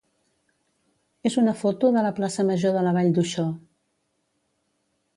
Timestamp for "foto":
1.59-1.93